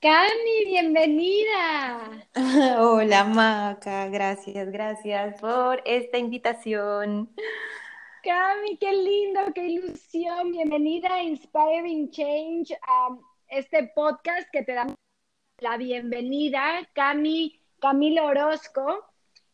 [0.00, 2.24] Cami, bienvenida.
[2.78, 7.34] Hola Maca, gracias, gracias por esta invitación.
[8.22, 10.52] Cami, qué lindo, qué ilusión.
[10.52, 13.18] Bienvenida a Inspiring Change, a
[13.48, 14.86] este podcast que te da
[15.58, 16.88] la bienvenida.
[16.92, 19.04] Cami, Camila Orozco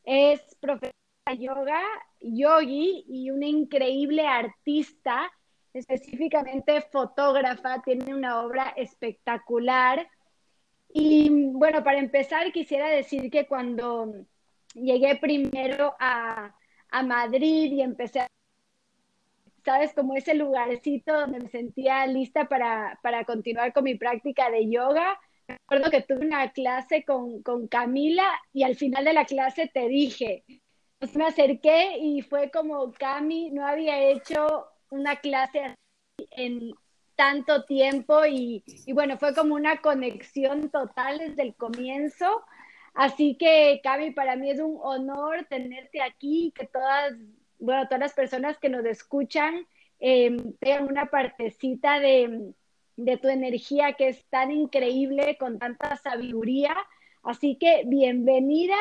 [0.03, 0.93] es profesora
[1.25, 1.83] de yoga,
[2.21, 5.33] yogi y una increíble artista,
[5.73, 7.81] específicamente fotógrafa.
[7.81, 10.06] Tiene una obra espectacular
[10.97, 14.27] y bueno, para empezar, quisiera decir que cuando
[14.75, 16.55] llegué primero a,
[17.05, 18.29] Madrid y empecé a
[19.65, 19.93] ¿sabes?
[19.93, 25.19] Como ese lugarcito donde me sentía lista para, continuar con mi práctica de yoga.
[25.49, 29.88] Recuerdo que tuve una clase con, con Camila y al final de la clase te
[29.88, 30.45] dije,
[31.01, 36.73] pues me acerqué y fue como Cami no había hecho una clase así en
[37.16, 42.45] tanto tiempo y, bueno, fue como una conexión total desde el comienzo.
[42.95, 47.12] Así que, Cami, para mí es un honor tenerte aquí, que todas,
[47.59, 49.66] bueno, todas las personas que nos escuchan
[50.01, 52.52] eh, tengan una partecita de,
[52.96, 56.76] de tu energía que es tan increíble, con tanta sabiduría.
[57.23, 58.76] Así que, bienvenida.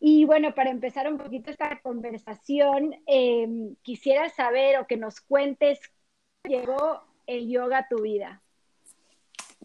[0.00, 3.46] Y bueno, para empezar un poquito esta conversación, eh,
[3.82, 5.80] quisiera saber o que nos cuentes
[6.46, 8.42] llegó el yoga a tu vida?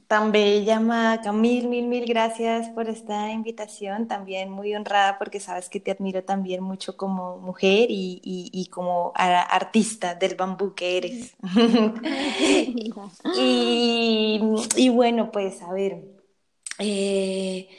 [0.10, 1.32] Tan bella, Maca.
[1.32, 4.08] Mil, mil, mil gracias por esta invitación.
[4.08, 10.16] También muy honrada porque sabes que te admiro también mucho como mujer y, como artista
[10.16, 11.36] del bambú que eres.
[13.38, 16.04] y, bueno, pues a ver,
[16.80, 17.70] eh,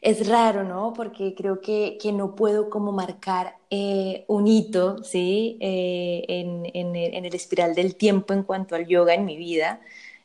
[0.00, 0.92] es raro, ¿no?
[0.94, 5.58] Porque creo que, no puedo como marcar eh, un hito, ¿sí?
[5.60, 9.80] Eh, en, el, espiral del tiempo en cuanto al yoga en mi vida.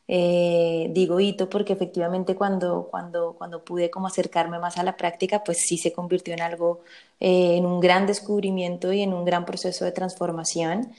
[0.08, 5.44] Eh, digo hito porque efectivamente cuando, cuando, cuando pude como acercarme más a la práctica,
[5.44, 6.82] pues sí se convirtió en algo,
[7.20, 10.92] en un gran descubrimiento y en un gran proceso de transformación.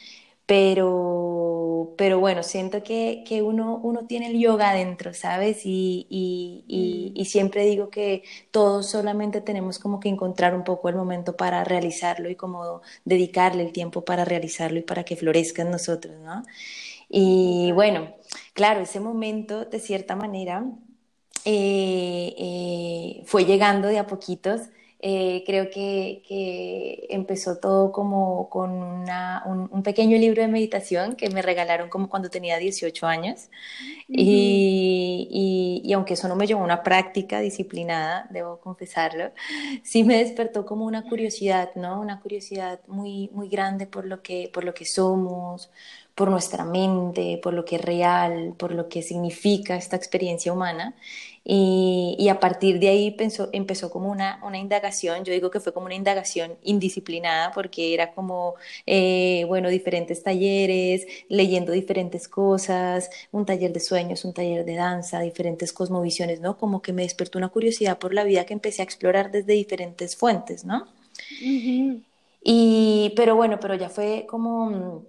[0.46, 5.62] Pero, pero bueno, siento que, que uno, uno tiene el yoga adentro, ¿sabes?
[5.64, 10.96] Y, y, y, siempre digo que todos solamente tenemos como que encontrar un poco el
[10.96, 15.70] momento para realizarlo y como dedicarle el tiempo para realizarlo y para que florezca en
[15.70, 16.42] nosotros, ¿no?
[17.08, 18.14] Y bueno,
[18.54, 20.66] claro, ese momento de cierta manera
[21.44, 24.62] eh, eh, fue llegando de a poquitos
[25.06, 31.28] eh, creo que, que, empezó todo como con una, un, pequeño libro de meditación que
[31.28, 33.50] me regalaron como cuando tenía 18 años.
[34.08, 39.30] y, y, y, aunque eso no me llevó a una práctica disciplinada, debo confesarlo,
[39.82, 42.00] sí me despertó como una curiosidad, ¿no?
[42.00, 45.70] Una curiosidad muy, muy grande por lo que, por lo que somos,
[46.14, 50.94] por nuestra mente, por lo que es real, por lo que significa esta experiencia humana.
[51.46, 55.74] Y, a partir de ahí pensó, empezó como una, una, indagación, yo digo que fue
[55.74, 58.54] como una indagación indisciplinada porque era como,
[58.86, 65.20] eh, bueno, diferentes talleres, leyendo diferentes cosas, un taller de sueños, un taller de danza,
[65.20, 66.56] diferentes cosmovisiones, ¿no?
[66.56, 70.16] Como que me despertó una curiosidad por la vida que empecé a explorar desde diferentes
[70.16, 70.86] fuentes, ¿no?
[72.42, 75.04] Y, pero bueno, pero ya fue como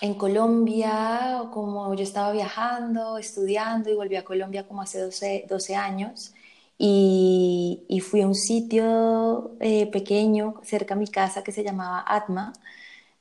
[0.00, 5.76] en Colombia, como yo estaba viajando, estudiando y volví a Colombia como hace 12, 12
[5.76, 6.34] años
[6.78, 12.52] y, fui a un sitio eh, pequeño cerca a mi casa que se llamaba Atma,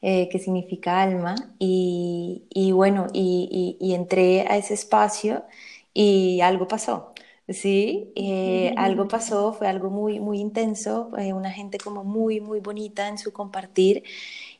[0.01, 5.43] eh, que significa alma, y, bueno, y, entré a ese espacio
[5.93, 7.13] y algo pasó.
[7.49, 13.07] Sí, eh, algo pasó, fue algo muy, muy intenso, una gente como muy, muy bonita
[13.07, 14.03] en su compartir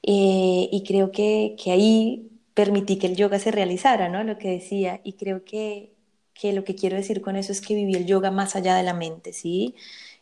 [0.04, 4.24] eh, y creo que, que, ahí permití que el yoga se realizara, ¿no?
[4.24, 5.02] Lo que decía.
[5.06, 5.94] Y creo que,
[6.36, 8.84] que lo que quiero decir con eso es que viví el yoga más allá de
[8.84, 9.76] la mente, ¿sí?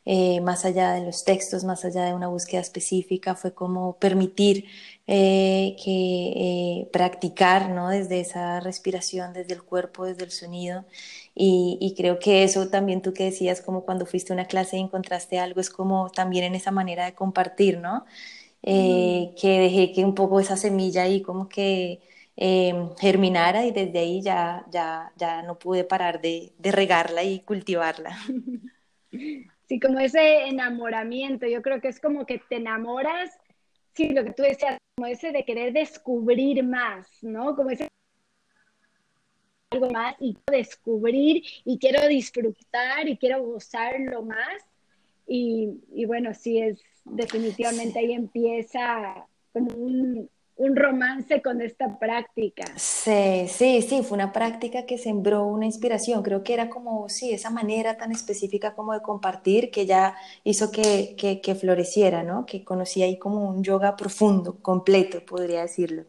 [0.06, 4.66] Eh, más allá de los textos, más allá de una búsqueda específica, fue como permitir
[5.08, 7.90] eh, que practicar, ¿no?
[7.90, 10.86] Desde esa respiración, desde el cuerpo, desde el sonido.
[11.36, 14.78] Y, y, creo que eso también tú que decías, como cuando fuiste a una clase
[14.78, 18.06] y encontraste algo, es como también en esa manera de compartir, ¿no?
[18.64, 22.02] Eh, que dejé que un poco esa semilla ahí como que
[22.35, 27.41] em, germinara y desde ahí ya, ya, ya no pude parar de, de regarla y
[27.41, 28.18] cultivarla.
[29.68, 33.32] Sí, como ese enamoramiento, yo creo que es como que te enamoras,
[33.96, 37.56] sí, lo que tú decías, como ese de querer descubrir más, ¿no?
[37.56, 37.88] Como ese
[39.72, 44.64] algo más y descubrir y quiero disfrutar y quiero gozarlo más.
[45.28, 52.66] Y, y bueno, sí es, definitivamente ahí empieza como un, un romance con esta práctica.
[52.78, 56.23] Sí, sí, sí, fue una práctica que sembró una inspiración.
[56.23, 60.72] Creo que era como, sí, esa manera tan específica como de compartir que ya hizo
[60.72, 62.46] que, que, floreciera, ¿no?
[62.46, 66.05] Que conocí ahí como un yoga profundo, completo, podría decirlo.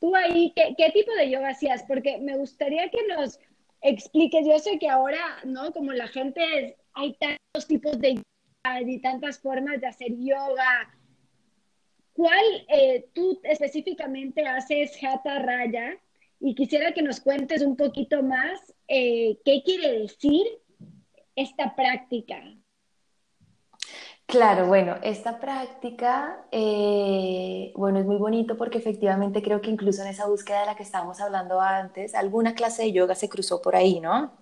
[0.00, 1.82] Tú ahí, ¿qué, qué tipo de yoga hacías?
[1.88, 3.40] Porque me gustaría que nos
[3.80, 5.72] expliques, yo sé que ahora, ¿no?
[5.72, 10.88] Como la gente, hay tantos tipos de yoga y tantas formas de hacer yoga
[12.16, 15.98] ¿Cuál eh, tú específicamente haces Hatha Raya?
[16.40, 20.46] Y quisiera que nos cuentes un poquito más eh, qué quiere decir
[21.34, 22.42] esta práctica.
[24.24, 30.08] Claro, bueno, esta práctica, eh, bueno, es muy bonito porque efectivamente creo que incluso en
[30.08, 33.76] esa búsqueda de la que estábamos hablando antes, alguna clase de yoga se cruzó por
[33.76, 34.32] ahí, ¿no?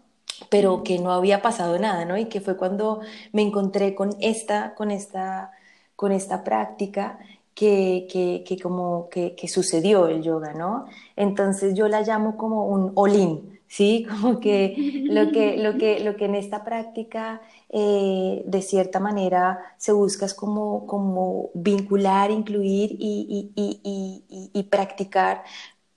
[0.48, 2.16] Pero que no había pasado nada, ¿no?
[2.16, 3.00] Y que fue cuando
[3.32, 5.50] me encontré con esta, con esta,
[5.96, 7.18] con esta práctica
[7.54, 10.86] que, que, que como que, que, sucedió el yoga, ¿no?
[11.16, 14.06] Entonces yo la llamo como un all ¿sí?
[14.10, 17.40] Como que lo que, lo que, lo que en esta práctica
[17.70, 24.62] eh, de cierta manera se busca es como, como vincular, incluir y, y, y, y
[24.64, 25.42] practicar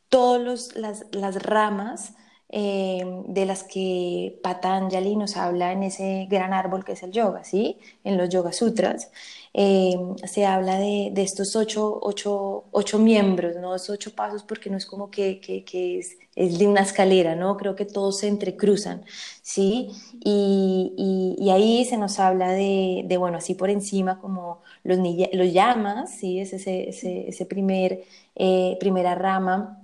[0.10, 2.16] todas las, las ramas
[2.50, 7.44] eh, de las que Patanjali nos habla en ese gran árbol que es el yoga,
[7.44, 7.78] ¿sí?
[8.04, 9.12] En los Yoga Sutras.
[9.60, 13.74] Eh, se habla de, de estos ocho, ocho, ocho, miembros, ¿no?
[13.76, 17.58] Esos ocho pasos porque no es como que, que, es, es, de una escalera, ¿no?
[17.58, 19.04] Creo que todos se entrecruzan,
[19.42, 19.90] ¿sí?
[20.24, 20.94] Y,
[21.40, 25.00] y, y ahí se nos habla de, de, bueno, así por encima como los,
[25.34, 26.40] los llamas, ¿sí?
[26.40, 28.04] Es ese, ese, ese primer,
[28.36, 29.84] eh, primera rama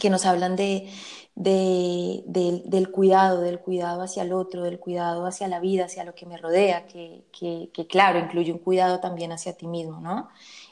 [0.00, 0.88] que nos hablan de,
[1.38, 6.14] de, del cuidado, del cuidado hacia el otro, del cuidado hacia la vida, hacia lo
[6.14, 10.28] que me rodea, que, que, claro, incluye un cuidado también hacia ti mismo, ¿no?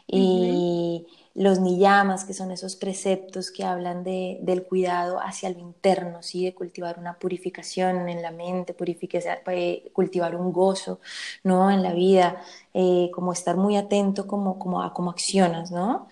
[0.08, 6.22] Y los niyamas, que son esos preceptos que hablan de, del cuidado hacia lo interno,
[6.22, 6.44] ¿sí?
[6.44, 10.98] De cultivar una purificación en la mente, purificar, eh, cultivar un gozo,
[11.44, 11.70] ¿no?
[11.70, 12.42] En la vida,
[12.74, 16.08] eh, como estar muy atento como, como a cómo accionas, ¿no?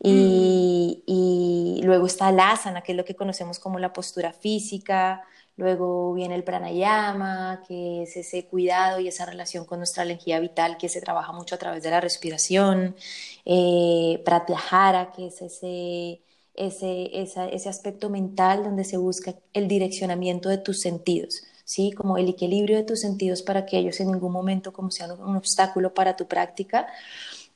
[0.00, 5.22] Y, luego está el asana, que es lo que conocemos como la postura física.
[5.56, 10.76] Luego viene el pranayama, que es ese cuidado y esa relación con nuestra energía vital
[10.78, 12.94] que se trabaja mucho a través de la respiración.
[13.44, 16.22] Eh, pratyahara, que es ese,
[16.54, 21.42] ese, ese aspecto mental donde se busca el direccionamiento de tus sentidos.
[21.68, 21.92] ¿sí?
[21.92, 25.36] Como el equilibrio de tus sentidos para que ellos en ningún momento como sean un
[25.36, 26.86] obstáculo para tu práctica.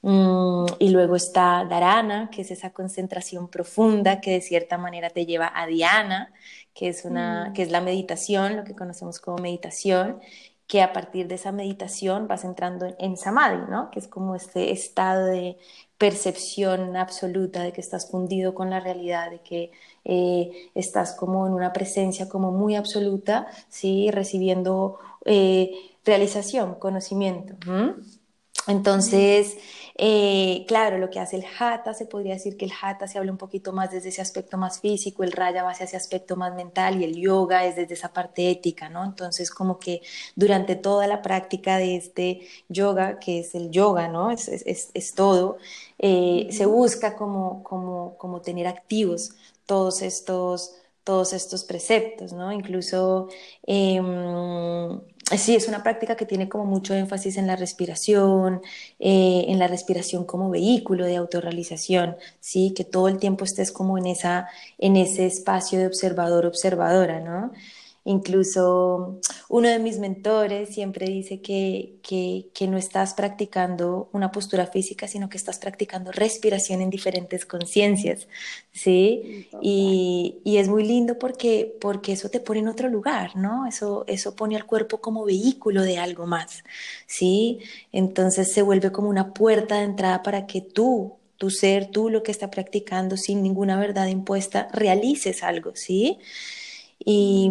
[0.02, 5.26] Mm, y luego está Dharana, que es esa concentración profunda que de cierta manera te
[5.26, 6.32] lleva a Dhyana,
[6.75, 7.52] que es, una, mm.
[7.54, 10.20] que es la meditación, lo que conocemos como meditación,
[10.66, 13.90] que a partir de esa meditación vas entrando en, Samadhi, ¿no?
[13.90, 15.58] que es como este estado de
[15.99, 19.70] percepción absoluta de que estás fundido con la realidad, de que
[20.04, 24.10] eh, estás como en una presencia como muy absoluta, ¿sí?
[24.10, 25.72] recibiendo eh,
[26.04, 27.54] realización, conocimiento.
[28.66, 29.58] Entonces,
[30.04, 33.31] eh, claro, lo que hace el hatha, se podría decir que el hatha se habla
[33.31, 36.56] un poquito más desde ese aspecto más físico, el raya va hacia ese aspecto más
[36.56, 39.04] mental y el yoga es desde esa parte ética, ¿no?
[39.04, 40.02] Entonces, como que
[40.34, 44.32] durante toda la práctica de este yoga, que es el yoga, ¿no?
[44.32, 45.58] Es, es, es todo,
[45.99, 52.52] eh, se busca como, como, como tener activos todos estos todos estos preceptos, ¿no?
[52.52, 53.28] Incluso
[53.66, 54.00] eh,
[55.39, 58.61] sí, es una práctica que tiene como mucho énfasis en la respiración,
[58.99, 63.99] eh, en la respiración como vehículo de autorrealización, sí, que todo el tiempo estés como
[63.99, 64.49] en esa,
[64.79, 67.53] en ese espacio de observador-observadora, ¿no?
[68.04, 74.66] Incluso uno de mis mentores siempre dice que, que, que, no estás practicando una postura
[74.66, 78.26] física, sino que estás practicando respiración en diferentes conciencias,
[78.73, 79.49] ¿sí?
[79.61, 83.66] Y, y, es muy lindo porque, porque eso te pone en otro lugar, ¿no?
[83.66, 86.64] Eso, eso pone al cuerpo como vehículo de algo más,
[87.06, 87.61] ¿sí?
[87.92, 92.23] Entonces se vuelve como una puerta de entrada para que tú tu ser, tú lo
[92.23, 96.21] que está practicando sin ninguna verdad impuesta, realices algo, ¿sí?
[97.04, 97.50] Y,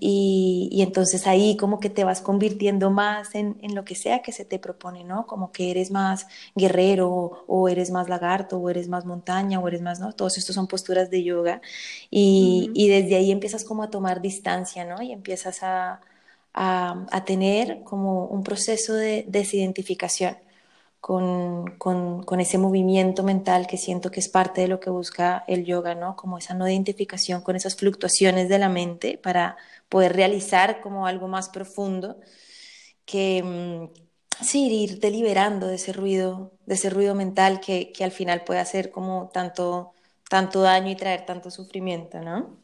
[0.00, 4.22] y, y, entonces ahí como que te vas convirtiendo más en, en, lo que sea
[4.22, 5.26] que se te propone, ¿no?
[5.26, 6.26] Como que eres más
[6.56, 10.12] guerrero o eres más lagarto o eres más montaña o eres más, ¿no?
[10.12, 11.60] Todos estos son posturas de yoga
[12.10, 15.02] y, y desde ahí empiezas como a tomar distancia, ¿no?
[15.02, 16.00] Y empiezas a,
[16.54, 20.36] a, a tener como un proceso de desidentificación
[21.04, 25.44] con, con, con, ese movimiento mental que siento que es parte de lo que busca
[25.48, 26.16] el yoga, ¿no?
[26.16, 29.58] Como esa no identificación con esas fluctuaciones de la mente para
[29.90, 32.16] poder realizar como algo más profundo
[33.04, 38.10] que, mm, sí, ir deliberando de ese ruido, de ese ruido mental que, que al
[38.10, 39.92] final puede hacer como tanto,
[40.30, 42.56] tanto daño y traer tanto sufrimiento, ¿no?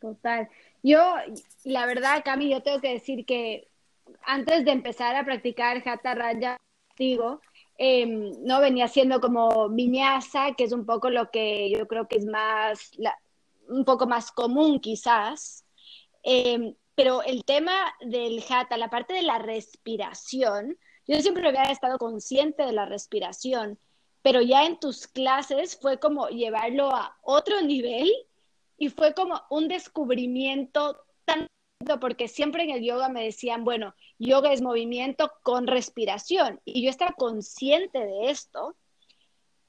[0.00, 0.48] Total.
[0.82, 1.14] Yo,
[1.62, 3.68] la verdad, Cami, yo tengo que decir que
[4.24, 6.58] antes de empezar a practicar Hatha Raya,
[6.98, 7.40] digo,
[7.78, 12.16] em, no venía siendo como viñasa, que es un poco lo que yo creo que
[12.16, 12.92] es más,
[13.68, 15.64] un poco más común quizás.
[16.22, 21.98] Em, pero el tema del Hatha, la parte de la respiración, yo siempre había estado
[21.98, 23.78] consciente de la respiración,
[24.22, 28.10] pero ya en tus clases fue como llevarlo a otro nivel
[28.76, 31.46] y fue como un descubrimiento tan
[32.00, 36.90] porque siempre en el yoga me decían, bueno, yoga es movimiento con respiración y yo
[36.90, 38.76] estaba consciente de esto,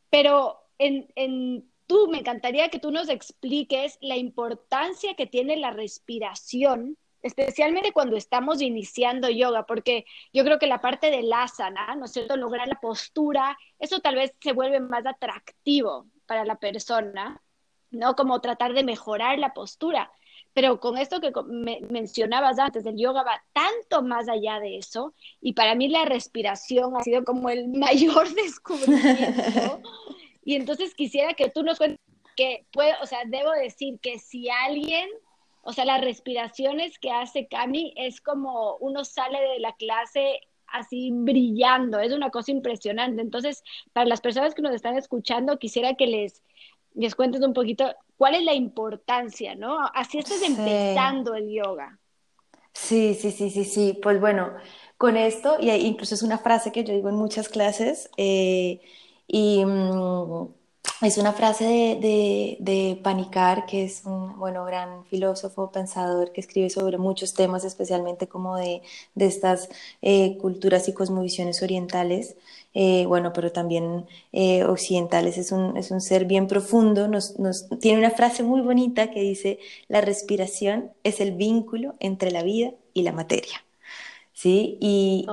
[0.10, 5.72] pero en, en tú me encantaría que tú nos expliques la importancia que tiene la
[5.72, 12.06] respiración especialmente cuando estamos iniciando yoga, porque yo creo que la parte del asana, ¿no
[12.06, 17.42] es cierto?, lograr la postura, eso tal vez se vuelve más atractivo para la persona,
[17.92, 18.16] ¿no?
[18.16, 20.12] Como tratar de mejorar la postura.
[20.54, 25.14] Pero con esto que me mencionabas antes, el yoga va tanto más allá de eso,
[25.42, 29.82] y para mí la respiración ha sido como el mayor descubrimiento.
[30.46, 32.00] y entonces quisiera que tú nos cuentes
[32.36, 35.08] que puedo, o sea, debo decir que si alguien
[35.64, 41.12] o sea, las respiraciones que hace Cami es como uno sale de la clase así
[41.14, 43.22] brillando, es una cosa impresionante.
[43.22, 46.44] Entonces, para las personas que nos están escuchando, quisiera que les,
[46.94, 47.86] les cuentes un poquito
[48.18, 49.78] cuál es la importancia, ¿no?
[49.94, 52.00] Así estás empezando el yoga.
[52.74, 54.00] Sí, sí, sí, sí, sí.
[54.02, 54.54] Pues bueno,
[54.98, 58.82] con esto, y incluso es una frase que yo digo en muchas clases, eh,
[59.28, 59.64] y...
[59.66, 60.63] Mm,
[61.04, 61.66] es una frase
[62.02, 67.66] de, de, Panicar, que es un bueno, gran filósofo, pensador, que escribe sobre muchos temas,
[67.66, 68.82] especialmente como de,
[69.16, 69.70] de estas
[70.02, 72.36] eh, culturas y cosmovisiones orientales,
[72.74, 75.38] eh, bueno, pero también eh, occidentales.
[75.38, 77.08] Es un, es un ser bien profundo.
[77.08, 82.32] Nos, nos, tiene una frase muy bonita que dice, la respiración es el vínculo entre
[82.32, 83.64] la vida y la materia.
[84.44, 84.78] ¿Sí?
[84.82, 85.26] Y,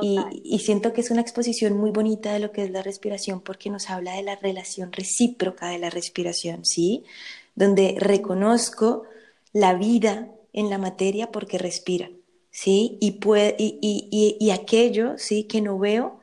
[0.45, 3.69] y, siento que es una exposición muy bonita de lo que es la respiración porque
[3.69, 7.03] nos habla de la relación recíproca de la respiración, ¿sí?
[7.57, 9.03] Donde reconozco
[9.53, 12.09] la vida en la materia porque respira,
[12.53, 12.99] ¿sí?
[13.01, 15.43] Y, puede, y, y aquello, ¿sí?
[15.43, 16.20] Que no veo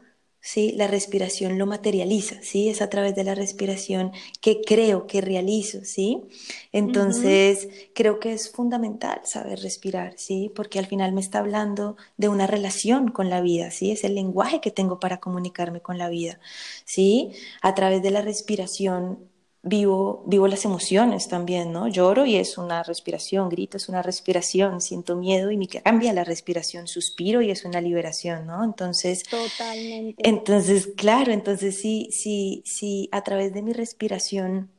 [0.47, 0.71] ¿sí?
[0.77, 2.69] La respiración lo materializa, ¿sí?
[2.69, 6.21] Es a través de la respiración que creo, que realizo, ¿sí?
[6.71, 10.49] Entonces, creo que es fundamental saber respirar, ¿sí?
[10.55, 13.91] Porque al final me está hablando de una relación con la vida, ¿sí?
[13.91, 16.39] Es el lenguaje que tengo para comunicarme con la vida,
[16.85, 17.31] ¿sí?
[17.61, 19.19] A través de la respiración
[19.67, 21.87] vivo, vivo las emociones también, ¿no?
[21.87, 26.23] Lloro y es una respiración, grito es una respiración, siento miedo y me cambia la
[26.23, 28.63] respiración, suspiro y es una liberación, ¿no?
[28.63, 30.27] Entonces, totalmente.
[30.27, 34.69] Entonces, claro, entonces sí, sí, sí, a través de mi respiración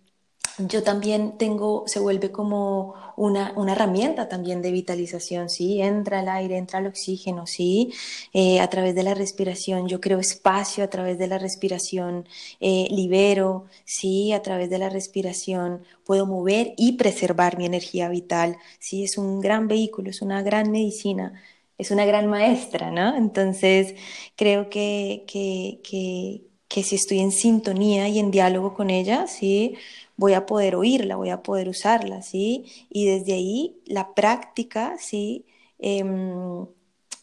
[0.59, 5.81] yo también tengo, se vuelve como una, una, herramienta también de vitalización, ¿sí?
[5.81, 7.93] Entra el aire, entra el oxígeno, ¿sí?
[8.33, 12.27] Eh, a través de la respiración yo creo espacio, a través de la respiración
[12.61, 14.33] eh, libero, ¿sí?
[14.33, 19.05] A través de la respiración puedo mover y preservar mi energía vital, ¿sí?
[19.05, 21.41] Es un gran vehículo, es una gran medicina,
[21.79, 23.17] es una gran maestra, ¿no?
[23.17, 23.95] Entonces
[24.37, 29.77] creo que, que, que, que si estoy en sintonía y en diálogo con ella, ¿sí?
[30.19, 32.67] Voy a poder oírla, voy a poder usarla, ¿sí?
[32.91, 35.47] Y desde ahí la práctica, ¿sí?
[35.79, 36.67] Em,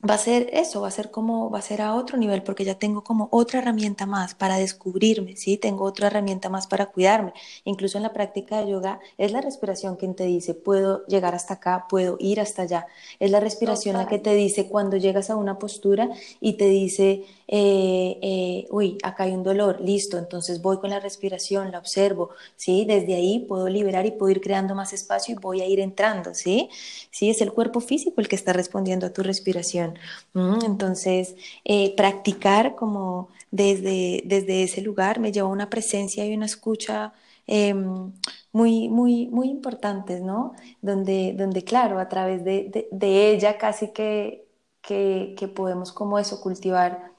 [0.08, 2.64] va a ser eso, va a ser como, va a ser a otro nivel, porque
[2.66, 5.58] ya tengo como otra herramienta más para descubrirme, ¿sí?
[5.58, 7.34] Tengo otra herramienta más para cuidarme.
[7.64, 11.56] Incluso en la práctica de yoga es la respiración quien te dice, puedo llegar hasta
[11.56, 12.88] acá, puedo ir hasta allá.
[13.20, 16.10] Es la respiración la que te dice cuando llegas a una postura
[16.40, 21.00] y te dice, eh, eh, uy, acá hay un dolor, listo, entonces voy con la
[21.00, 22.86] respiración, la observo, ¿sí?
[22.86, 26.34] Desde ahí puedo liberar y puedo ir creando más espacio y voy a ir entrando,
[26.34, 26.70] ¿sí?
[27.12, 29.95] Sí, es el cuerpo físico el que está respondiendo a tu respiración.
[30.34, 36.46] Entonces, eh, practicar como desde, desde ese lugar me lleva a una presencia y una
[36.46, 37.14] escucha
[37.48, 38.12] em,
[38.52, 40.54] muy, muy, muy importantes, ¿no?
[40.82, 44.48] Donde, donde claro, a través de, de, ella casi que,
[44.82, 47.12] que, que, podemos como eso, cultivar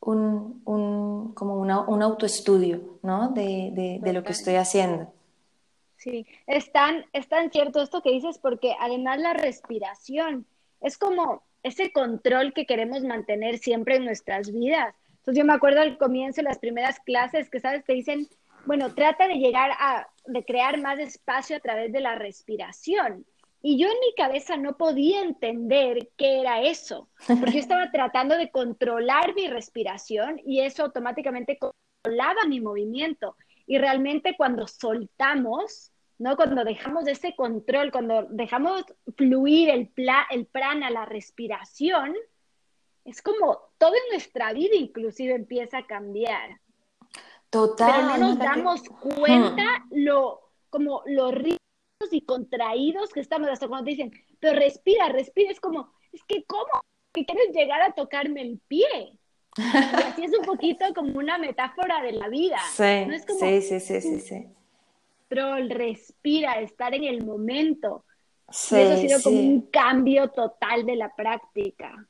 [0.00, 3.30] un, un, como una, un autoestudio ¿no?
[3.30, 5.12] de, de, lo que estoy haciendo.
[5.96, 10.46] Sí, es tan, es tan cierto esto que dices porque además la respiración
[10.80, 14.94] es como ese control que queremos mantener siempre en nuestras vidas.
[15.18, 17.84] Entonces yo me acuerdo al comienzo de las primeras clases que, ¿sabes?
[17.84, 18.28] Te dicen,
[18.64, 23.26] bueno, trata de llegar a, de crear más espacio a través de la respiración.
[23.60, 28.36] Y yo en mi cabeza no podía entender qué era eso, porque yo estaba tratando
[28.36, 33.36] de controlar mi respiración y eso automáticamente controlaba mi movimiento.
[33.66, 36.36] Y realmente cuando soltamos, ¿no?
[36.36, 38.84] Cuando dejamos ese control, cuando dejamos
[39.16, 39.92] fluir el,
[40.30, 42.14] el prana, la respiración,
[43.04, 46.60] es como todo en nuestra vida inclusive empieza a cambiar.
[47.50, 47.90] Total.
[47.90, 48.82] Pero no nos damos
[49.16, 50.04] cuenta hmm.
[50.04, 51.58] lo, como los ritmos
[52.10, 56.44] y contraídos que estamos hasta cuando te dicen, pero respira, respira, es como, es que
[56.44, 56.82] ¿cómo?
[57.12, 59.18] Que quieres llegar a tocarme el pie.
[59.56, 62.58] Y así es un poquito como una metáfora de la vida.
[62.76, 64.46] Sí, sí, sí, sí, sí, sí.
[65.30, 68.04] Respira, estar en el momento.
[68.50, 72.08] Sí, eso ha sido como un cambio total de la práctica.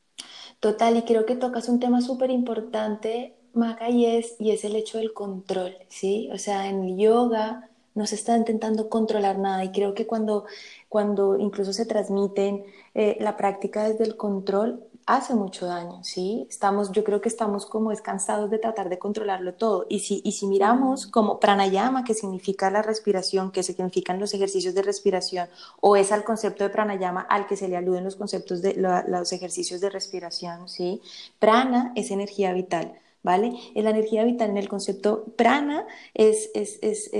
[0.61, 4.77] Total, y creo que tocas un tema súper importante, Maca, y es, y es el
[4.77, 6.29] hecho del control, ¿sí?
[6.33, 10.47] O sea, en el yoga no se está intentando controlar nada y creo que cuando,
[10.89, 16.47] cuando incluso se transmiten eh, la práctica desde el control, hace mucho daño, ¿sí?
[16.51, 19.87] Estamos, yo creo que estamos como descansados de tratar de controlarlo todo.
[19.89, 24.75] Y si, y si miramos como pranayama, que significa la respiración, que significan los ejercicios
[24.75, 25.49] de respiración,
[25.81, 29.33] o es al concepto de pranayama al que se le aluden los conceptos de los
[29.33, 31.01] ejercicios de respiración, ¿sí?
[31.39, 32.93] Prana es energía vital.
[33.29, 33.53] ¿Vale?
[33.75, 37.13] La energía vital en el concepto prana es, es, es,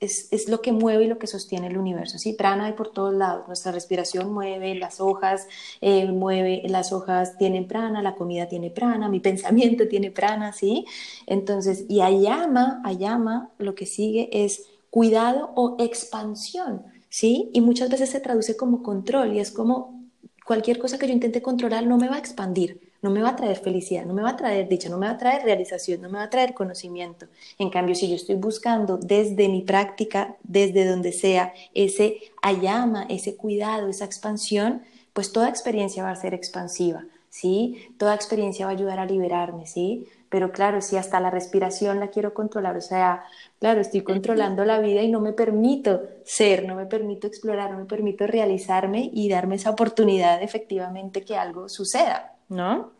[0.00, 2.32] es, lo que mueve y lo que sostiene el universo, ¿sí?
[2.32, 5.46] Prana hay por todos lados, nuestra respiración mueve, las hojas
[5.82, 10.86] eh, mueve, las hojas tienen prana, la comida tiene prana, mi pensamiento tiene prana, ¿sí?
[11.26, 17.50] Entonces, y ayama, ayama, lo que sigue es cuidado o expansión, ¿sí?
[17.52, 20.00] Y muchas veces se traduce como control y es como
[20.46, 23.36] cualquier cosa que yo intente controlar no me va a expandir, no me va a
[23.36, 26.08] traer felicidad, no me va a traer dicha, no me va a traer realización, no
[26.08, 27.26] me va a traer conocimiento.
[27.58, 33.36] En cambio, si yo estoy buscando desde mi práctica, desde donde sea, ese ayama, ese
[33.36, 37.76] cuidado, esa expansión, pues toda experiencia va a ser expansiva, ¿sí?
[37.98, 40.06] Toda experiencia va a ayudar a liberarme, ¿sí?
[40.28, 43.24] Pero claro, si hasta la respiración la quiero controlar, o sea,
[43.58, 47.78] claro, estoy controlando la vida y no me permito ser, no me permito explorar, no
[47.78, 52.36] me permito realizarme y darme esa oportunidad efectivamente que algo suceda.
[52.50, 52.92] ¿No?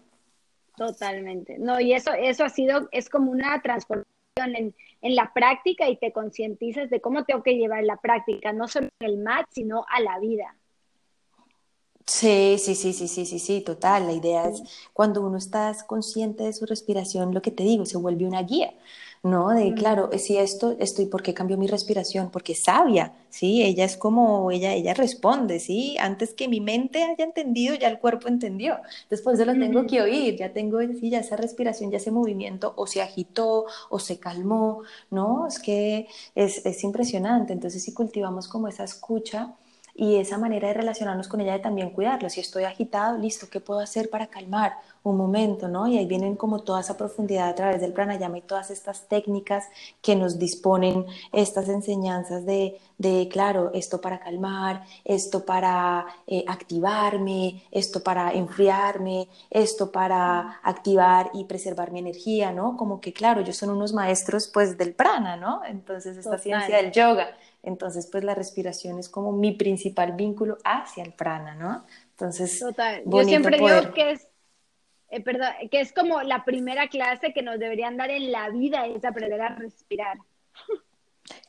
[0.76, 1.58] Totalmente.
[1.58, 4.06] No, y eso, eso ha sido, es como una transformación
[4.38, 8.66] en, en la práctica y te concientizas de cómo tengo que llevar la práctica, no
[8.68, 10.56] solo en el mat, sino a la vida.
[12.06, 14.06] Sí, sí, sí, sí, sí, sí, sí, total.
[14.06, 17.98] La idea es cuando uno está consciente de su respiración, lo que te digo, se
[17.98, 18.74] vuelve una guía.
[19.22, 19.50] ¿No?
[19.50, 22.30] De, claro, si esto estoy, ¿por qué cambió mi respiración?
[22.30, 23.62] Porque sabia, ¿sí?
[23.62, 25.96] Ella es como, ella, ella responde, ¿sí?
[25.98, 28.78] Antes que mi mente haya entendido, ya el cuerpo entendió.
[29.10, 32.72] Después de lo tengo que oír, ya tengo, sí, ya esa respiración, ya ese movimiento,
[32.76, 35.46] o se agitó, o se calmó, ¿no?
[35.46, 37.52] Es que es, es impresionante.
[37.52, 39.54] Entonces, si cultivamos como esa escucha,
[39.94, 42.30] y esa manera de relacionarnos con ella de también cuidarlo.
[42.30, 45.68] Si estoy agitado, listo, ¿qué puedo hacer para calmar un momento?
[45.68, 45.86] ¿no?
[45.86, 49.64] Y ahí vienen como toda esa profundidad a través del pranayama y todas estas técnicas
[50.02, 57.62] que nos disponen estas enseñanzas de, de claro, esto para calmar, esto para eh, activarme,
[57.70, 62.76] esto para enfriarme, esto para activar y preservar mi energía, ¿no?
[62.76, 65.62] Como que, claro, ellos son unos maestros pues del prana, ¿no?
[65.66, 67.28] Entonces, esta ciencia del yoga.
[67.62, 71.84] Entonces, pues la respiración es como mi principal vínculo hacia el prana, ¿no?
[72.10, 73.02] Entonces, Total.
[73.04, 74.28] yo siempre digo que es,
[75.10, 78.86] eh, perdón, que es como la primera clase que nos deberían dar en la vida,
[78.86, 80.18] es aprender a respirar.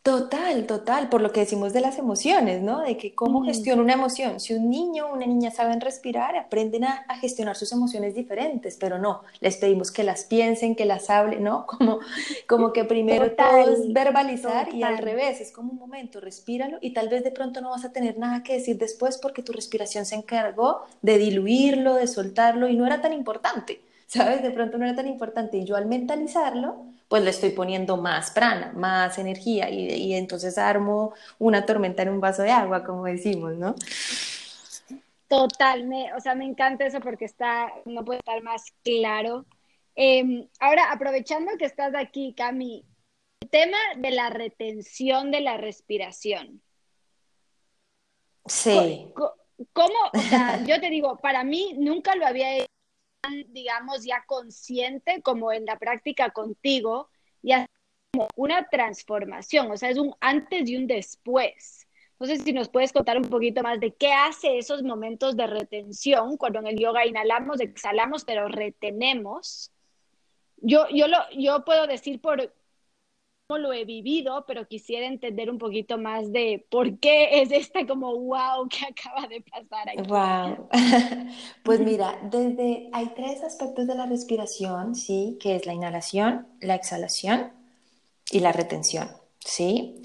[0.04, 2.82] Total, total, por lo que decimos de las emociones, ¿no?
[2.82, 4.40] De que cómo gestiono una emoción.
[4.40, 8.98] Si un niño o una niña saben respirar, aprenden a, gestionar sus emociones diferentes, pero
[8.98, 11.68] no, les pedimos que las piensen, que las hablen, ¿no?
[11.82, 12.00] Como,
[12.48, 16.94] como que primero todo es verbalizar y al revés, es como un momento, respíralo y
[16.94, 20.06] tal vez de pronto no vas a tener nada que decir después porque tu respiración
[20.06, 23.82] se encargó de diluirlo, de soltarlo y no era tan importante.
[24.12, 24.44] ¿sabes?
[24.44, 25.58] De pronto no era tan importante.
[25.58, 30.58] Y yo al mentalizarlo, pues le estoy poniendo más prana, más energía y, y entonces
[30.58, 33.76] armo una tormenta en un vaso de agua, como decimos, ¿no?
[35.28, 39.46] Total, o sea, me encanta eso porque está, no puede estar más claro.
[39.94, 42.86] Em, ahora, aprovechando que estás aquí, Cami,
[43.42, 46.62] el tema de la retención de la respiración.
[48.46, 49.12] Sí.
[49.74, 50.00] ¿Cómo?
[50.14, 52.72] O sea, yo te digo, para mí nunca lo había hecho
[53.50, 57.10] digamos, ya consciente como en la práctica contigo,
[57.42, 57.66] ya
[58.12, 61.88] como una transformación, o sea, es un antes y un después.
[62.14, 66.38] Entonces, si nos puedes contar un poquito más de qué hace esos momentos de retención,
[66.38, 69.72] cuando en el yoga inhalamos, exhalamos, pero retenemos.
[70.58, 72.54] Yo, yo, lo, yo puedo decir por
[73.58, 78.16] lo he vivido, pero quisiera entender un poquito más de por qué es este como
[78.16, 80.02] wow que acaba de pasar aquí.
[80.08, 80.70] Wow.
[81.64, 86.76] Pues mira, desde hay tres aspectos de la respiración, sí, que es la inhalación, la
[86.76, 87.52] exhalación
[88.32, 89.10] y la retención,
[89.40, 90.02] sí.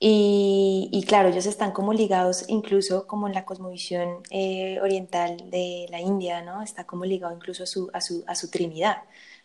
[0.00, 6.00] Y, claro, ellos están como ligados incluso como en la cosmovisión eh, oriental de la
[6.00, 6.62] India, ¿no?
[6.62, 9.02] Está como ligado incluso a su, a su, a su trinidad.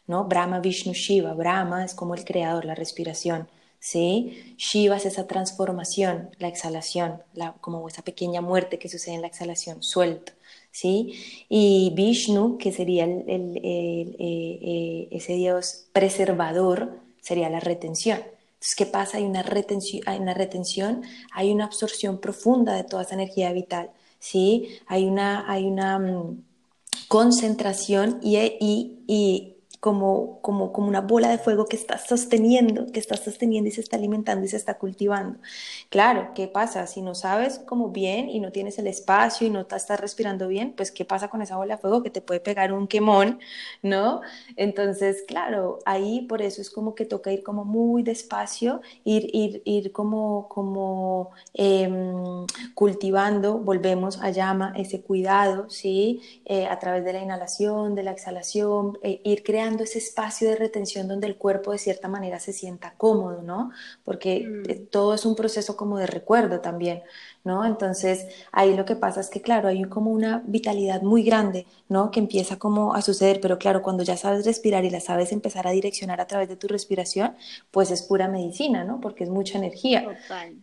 [0.08, 0.26] ¿No?
[0.26, 1.34] Brahma, Vishnu, Shiva.
[1.34, 3.48] Brahma es como el creador, la respiración,
[3.80, 4.56] ¿sí?
[4.58, 9.28] Shiva es esa transformación, la exhalación, la, como esa pequeña muerte que sucede en la
[9.28, 10.34] exhalación, suelto,
[10.72, 11.46] ¿sí?
[11.50, 18.20] Y Vishnu, que sería el, eh, eh, ese dios preservador, sería la retención.
[18.20, 19.18] Entonces, ¿qué pasa?
[19.18, 23.92] Hay una retención, hay una retención, hay una absorción profunda de toda esa energía vital,
[24.20, 24.80] ¿sí?
[24.88, 26.44] Hay una, hay una mm,
[27.10, 28.38] concentración y,
[29.08, 29.53] y
[29.84, 33.82] como, como, como una bola de fuego que estás sosteniendo, que estás sosteniendo y se
[33.82, 35.40] está alimentando y se está cultivando.
[35.90, 36.88] Claro, ¿qué pasa?
[36.88, 40.48] Si no sabes cómo bien y no tienes el espacio y no te estás respirando
[40.48, 43.40] bien, pues ¿qué pasa con esa bola de fuego que te puede pegar un quemón,
[43.82, 44.22] ¿no?
[44.56, 49.64] Entonces, claro, ahí por eso es como que toca ir como muy despacio, ir, ir,
[49.66, 56.22] ir como, como em, cultivando, volvemos a llama ese cuidado, ¿sí?
[56.46, 60.56] Eh, a través de la inhalación, de la exhalación, e ir creando ese espacio de
[60.56, 63.72] retención donde el cuerpo de cierta manera se sienta cómodo, ¿no?
[64.04, 64.70] Porque mm.
[64.70, 67.02] eh, todo es un proceso como de recuerdo también,
[67.44, 67.66] ¿no?
[67.66, 72.12] Entonces ahí lo que pasa es que, claro, hay como una vitalidad muy grande, ¿no?
[72.12, 75.68] Que empieza como a suceder, pero claro, cuando ya sabes respirar y la sabes empezar
[75.68, 77.36] a direccionar a través de tu respiración,
[77.72, 79.02] pues es pura medicina, ¿no?
[79.02, 80.06] Porque es mucha energía.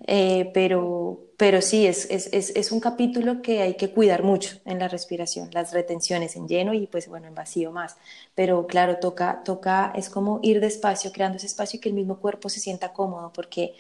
[0.07, 4.57] Eh, pero, pero sí, es, es, es, es, un capítulo que hay que cuidar mucho
[4.65, 7.97] en la respiración, las retenciones en lleno y pues bueno, en vacío más.
[8.35, 12.19] Pero claro, toca, toca, es como ir despacio, creando ese espacio y que el mismo
[12.21, 13.75] cuerpo se sienta cómodo, porque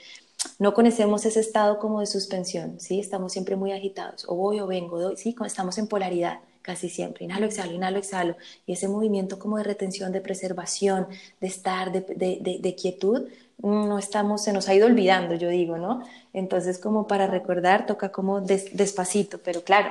[0.58, 3.00] no conocemos ese estado como de suspensión, ¿sí?
[3.00, 5.34] Estamos siempre muy agitados, o voy o vengo, ¿sí?
[5.44, 10.12] Estamos en polaridad casi siempre, inhalo, exhalo, inhalo, exhalo, y ese movimiento como de retención,
[10.12, 11.06] de preservación,
[11.40, 13.28] de estar, de, de, de quietud,
[13.62, 16.02] no estamos, se nos ha ido olvidando, yo digo, ¿no?
[16.32, 19.90] Entonces, como para recordar, toca como despacito, pero claro,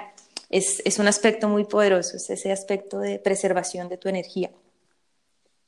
[0.49, 4.49] es, es, un aspecto muy poderoso, es ese aspecto de preservación de tu energía.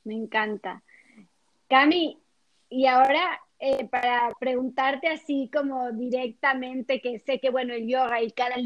[0.04, 0.82] Me encanta.
[1.68, 2.18] Cami,
[2.68, 8.32] y ahora eh, para preguntarte así como directamente, que sé que, bueno, el yoga y
[8.32, 8.56] cada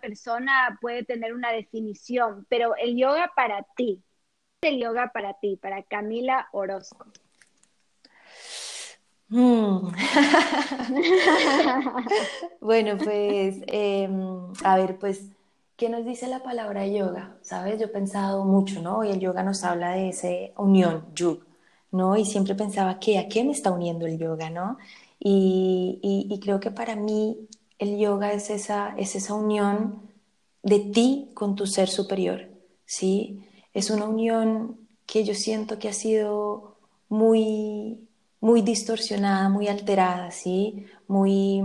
[0.00, 4.02] persona puede tener una definición, pero el yoga para ti,
[4.62, 7.04] ¿qué es el yoga para ti, para Camila Orozco?
[9.28, 9.88] Mm.
[12.62, 15.32] bueno, pues, em, a ver, pues,
[15.76, 17.36] ¿qué nos dice la palabra yoga?
[17.42, 19.04] Sabes, yo he pensado mucho, ¿no?
[19.04, 21.44] Y el yoga nos habla de esa unión, yug,
[21.94, 22.16] ¿no?
[22.16, 23.18] Y siempre pensaba, ¿qué?
[23.18, 24.78] ¿A qué me está uniendo el yoga, no?
[25.20, 30.02] Y, y, creo que para mí el yoga es esa, es esa unión
[30.62, 32.48] de ti con tu ser superior,
[32.84, 33.44] ¿sí?
[33.72, 36.76] Es una unión que yo siento que ha sido
[37.08, 38.08] muy
[38.44, 40.84] muy distorsionada, muy alterada, ¿sí?
[41.08, 41.62] Muy,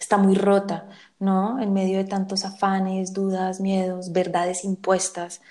[0.00, 1.60] está muy rota, ¿no?
[1.60, 5.42] En medio de tantos afanes, dudas, miedos, verdades impuestas,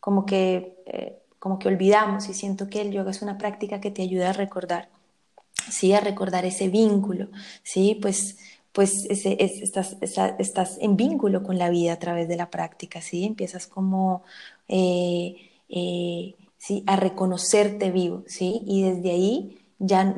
[0.00, 3.90] como que, eh, como que olvidamos y siento que el yoga es una práctica que
[3.90, 4.90] te ayuda a recordar,
[5.68, 5.92] ¿sí?
[5.92, 7.30] A recordar ese vínculo,
[7.64, 7.98] ¿sí?
[8.00, 8.38] Pues
[8.70, 9.96] pues estás,
[10.38, 13.24] estás, en vínculo con la vida a través de la práctica, ¿sí?
[13.24, 14.22] Empiezas como
[14.68, 15.34] eh,
[15.68, 16.84] eh, ¿sí?
[16.86, 18.62] a reconocerte vivo, ¿sí?
[18.64, 20.14] Y desde ahí ya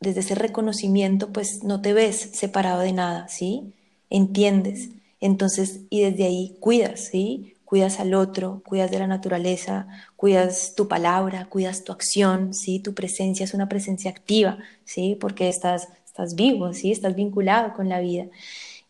[0.00, 3.72] desde ese reconocimiento pues no te ves separado de nada, ¿sí?
[4.10, 4.90] Entiendes.
[5.20, 7.55] Entonces, y desde ahí cuidas, ¿sí?
[7.66, 12.80] Cuidas al otro, cuidas de la naturaleza, cuidas tu palabra, cuidas tu acción, ¿sí?
[12.80, 15.18] Tu presencia es una presencia activa, ¿sí?
[15.20, 16.92] Porque estás, estás vivo, ¿sí?
[16.92, 18.26] Estás vinculado con la vida.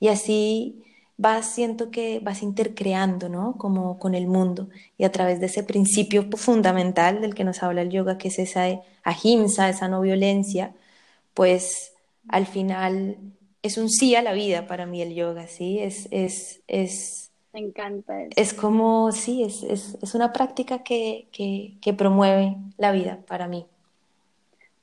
[0.01, 0.85] Y así
[1.17, 3.57] vas, siento que vas intercreando, ¿no?
[3.59, 7.83] Como con el mundo y a través de ese principio fundamental del que nos habla
[7.83, 8.67] el yoga, que es esa
[9.03, 10.75] ahimsa, esa no violencia,
[11.35, 11.95] pues
[12.29, 13.19] al final
[13.63, 15.79] es un sí a la vida para mí el yoga, ¿sí?
[15.81, 18.31] Es, es, es, me encanta eso.
[18.37, 23.49] Es como, sí, es, es, es una práctica que, que, que, promueve la vida para
[23.49, 23.67] mí.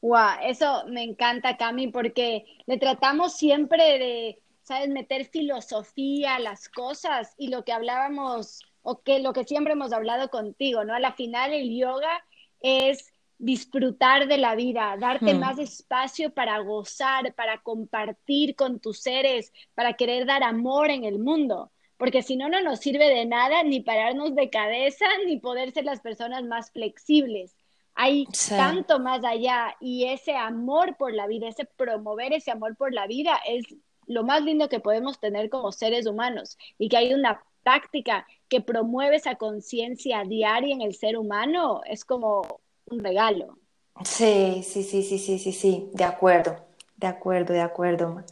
[0.02, 4.90] Wow, eso me encanta, Cami, porque le tratamos siempre de ¿sabes?
[4.90, 9.94] Meter filosofía a las cosas y lo que hablábamos, o que lo que siempre hemos
[9.94, 10.94] hablado contigo, ¿no?
[10.94, 12.26] A la final el yoga
[12.62, 15.40] es disfrutar de la vida, darte hmm.
[15.40, 21.20] más espacio para gozar, para compartir con tus seres, para querer dar amor en el
[21.20, 21.72] mundo,
[22.04, 25.86] porque si no, no nos sirve de nada ni pararnos de cabeza, ni poder ser
[25.86, 27.56] las personas más flexibles,
[27.96, 32.94] hay tanto más allá y ese amor por la vida, ese promover ese amor por
[32.94, 33.64] la vida es
[34.06, 38.60] lo más lindo que podemos tener como seres humanos y que hay una práctica que
[38.60, 43.60] promueve esa conciencia diaria en el ser humano es como un regalo.
[44.04, 46.58] Sí, sí, sí, sí, sí, sí, sí, de acuerdo,
[46.98, 48.26] de acuerdo, de acuerdo.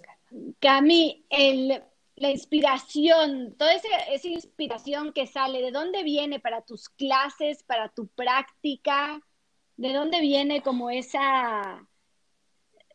[0.60, 1.82] Cami, el,
[2.22, 7.90] la inspiración, toda esa, esa inspiración que sale, ¿de dónde viene para tus clases, para
[7.90, 9.20] tu práctica?
[9.76, 11.88] ¿De dónde viene como esa,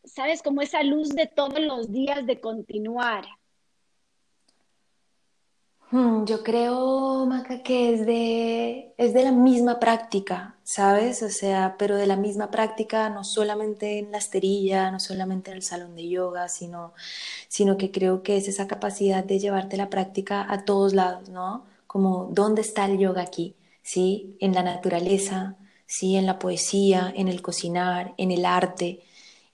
[0.04, 3.24] sabes, como esa luz de todos los días de continuar?
[5.90, 11.22] Hmm, yo creo, Maca, que es de, es de la misma práctica, ¿sabes?
[11.22, 15.58] O sea, pero de la misma práctica, no solamente en la esterilla, no solamente en
[15.58, 16.92] el salón de yoga, sino,
[17.48, 21.66] sino que creo que es esa capacidad de llevarte la práctica a todos lados, ¿no?
[21.86, 23.54] Como, ¿dónde está el yoga aquí?
[23.82, 24.36] ¿Sí?
[24.40, 26.16] En la naturaleza, ¿sí?
[26.16, 29.04] En la poesía, en el cocinar, en el arte,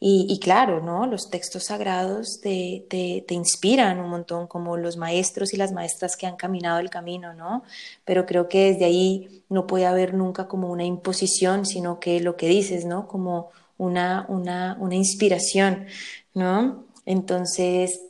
[0.04, 1.06] y, claro, ¿no?
[1.06, 6.16] Los textos sagrados te, te, te, inspiran un montón, como los maestros y las maestras
[6.16, 7.62] que han caminado el camino, ¿no?
[8.04, 12.36] Pero creo que desde ahí no puede haber nunca como una imposición, sino que lo
[12.36, 13.06] que dices, ¿no?
[13.06, 15.86] Como una, una, una inspiración,
[16.34, 16.84] ¿no?
[17.06, 18.00] Entonces,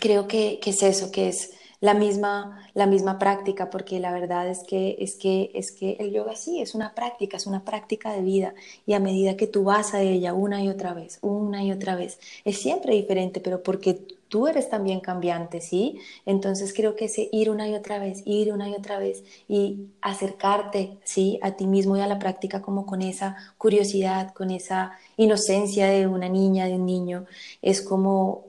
[0.00, 4.48] creo que, que es eso, que es la misma, la misma práctica, porque la verdad
[4.48, 8.12] es que, es, que, es que el yoga sí es una práctica, es una práctica
[8.12, 8.54] de vida
[8.86, 11.96] y a medida que tú vas a ella una y otra vez, una y otra
[11.96, 13.98] vez, es siempre diferente, pero porque
[14.30, 15.98] tú eres también cambiante, ¿sí?
[16.24, 19.88] Entonces creo que ese ir una y otra vez, ir una y otra vez y
[20.00, 21.38] acercarte, ¿sí?
[21.42, 26.06] A ti mismo y a la práctica como con esa curiosidad, con esa inocencia de
[26.06, 27.26] una niña, de un niño,
[27.60, 28.44] es como,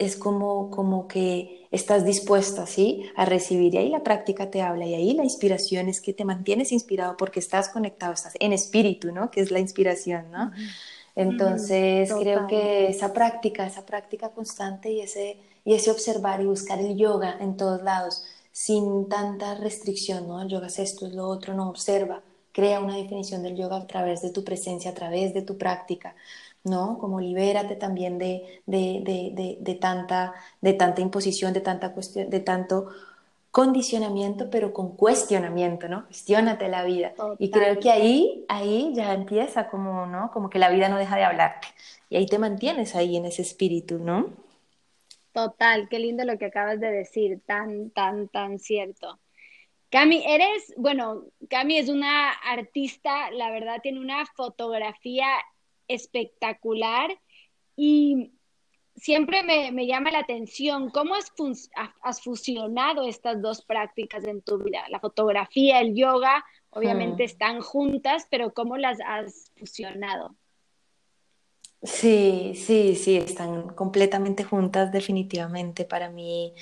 [0.00, 3.04] es como, como que estás dispuesta, ¿sí?
[3.16, 3.74] A recibir.
[3.74, 7.16] Y ahí la práctica te habla y ahí la inspiración es que te mantienes inspirado
[7.18, 9.30] porque estás conectado, estás en espíritu, ¿no?
[9.30, 10.50] Que es la inspiración, ¿no?
[11.14, 15.36] Entonces, creo que esa práctica, esa práctica constante y ese,
[15.66, 20.40] y ese observar y buscar el yoga en todos lados, sin tanta restricción, ¿no?
[20.40, 22.22] El yoga es esto, es lo otro, no observa.
[22.52, 26.16] Crea una definición del yoga a través de tu presencia, a través de tu práctica.
[26.64, 26.98] ¿No?
[26.98, 32.88] Como libérate también de, de, tanta, de tanta imposición, de tanta cuestión, de tanto
[33.50, 36.04] condicionamiento, pero con cuestionamiento, ¿no?
[36.06, 37.12] Cuestiónate la vida.
[37.38, 40.30] Y creo que ahí, ahí ya empieza como, ¿no?
[40.32, 41.68] Como que la vida no deja de hablarte.
[42.08, 44.30] Y ahí te mantienes ahí en ese espíritu, ¿no?
[45.32, 49.18] Total, qué lindo lo que acabas de decir, tan, tan, tan cierto.
[49.90, 55.26] Cami, eres, bueno, Cami es una artista, la verdad tiene una fotografía
[55.94, 57.18] espectacular
[57.76, 58.32] y
[58.96, 61.32] siempre me, llama la atención cómo has,
[62.02, 64.84] has, fusionado estas dos prácticas en tu vida.
[64.90, 67.26] La fotografía, el yoga, obviamente hmm.
[67.26, 70.36] están juntas, pero ¿cómo las has fusionado?
[71.82, 75.86] Sí, sí, sí, están completamente juntas definitivamente.
[75.86, 76.52] Para mí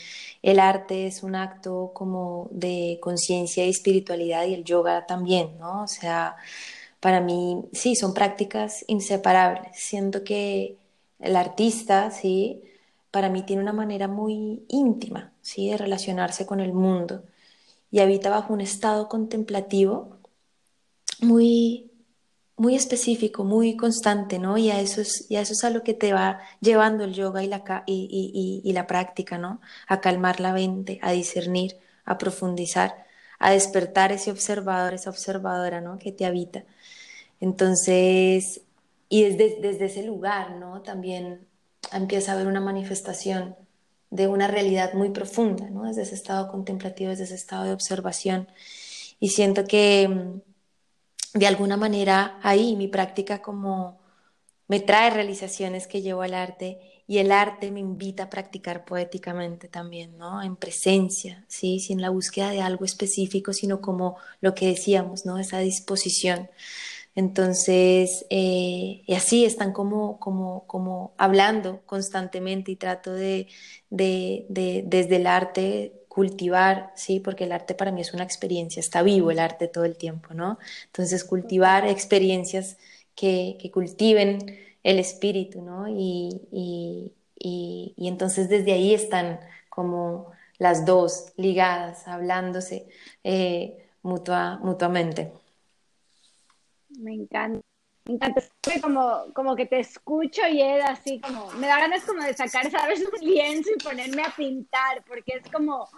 [0.43, 5.83] el arte es un acto como de conciencia y espiritualidad y el yoga también, ¿no?
[5.83, 6.37] O sea,
[7.01, 9.73] para mí, sí, son prácticas inseparables.
[9.75, 10.79] Siento que
[11.21, 12.63] el artista, sí,
[13.11, 17.25] para mí tiene una manera muy íntima, sí, de relacionarse con el mundo
[17.91, 20.19] y habita bajo un estado contemplativo
[21.21, 21.91] muy,
[22.57, 24.59] muy específico, muy constante, ¿no?
[24.59, 27.43] Y a eso es, y eso es a lo que te va llevando el yoga
[27.45, 29.61] y la, y, y la práctica, ¿no?
[29.89, 33.07] A calmar la mente, a discernir, a profundizar,
[33.39, 35.99] a despertar ese observador, esa observadora, ¿no?
[35.99, 36.65] Que te habita.
[37.41, 38.63] Entonces,
[39.09, 40.83] y desde, ese lugar, ¿no?
[40.83, 41.47] También
[41.93, 43.57] empieza a haber una manifestación
[44.11, 45.85] de una realidad muy profunda, ¿no?
[45.85, 48.49] Desde ese estado contemplativo, desde ese estado de observación.
[49.21, 53.99] Y siento que mm, de alguna manera ahí mi práctica como
[54.69, 59.67] me trae realizaciones que llevo al arte y el arte me invita a practicar poéticamente
[59.69, 60.43] también, ¿no?
[60.43, 61.81] En presencia, ¿sí?
[61.81, 65.39] Sin la búsqueda de algo específico, sino como lo que decíamos, ¿no?
[65.39, 66.51] Esa disposición.
[67.19, 73.49] Entonces, eh, y así están como, como, como hablando constantemente y trato de,
[73.91, 78.79] de, de, desde el arte cultivar, sí, porque el arte para mí es una experiencia,
[78.81, 80.59] está vivo el arte todo el tiempo, ¿no?
[80.87, 82.79] Entonces, cultivar experiencias
[83.17, 84.39] que, que cultiven
[84.85, 85.89] el espíritu, ¿no?
[85.89, 87.13] Y, y,
[87.97, 92.89] y, entonces desde ahí están como las dos ligadas, hablándose
[93.25, 95.33] eh, mutua, mutuamente.
[96.99, 97.63] Me encanta.
[98.83, 102.71] como, como que te escucho y es así como, me da ganas como de sacar,
[102.71, 103.01] ¿sabes?
[103.01, 105.89] Un lienzo y ponerme a pintar, porque es como